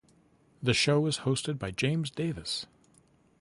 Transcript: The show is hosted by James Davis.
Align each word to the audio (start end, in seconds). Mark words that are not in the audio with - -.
The 0.63 0.73
show 0.73 1.05
is 1.05 1.19
hosted 1.29 1.59
by 1.59 1.69
James 1.69 2.09
Davis. 2.09 2.65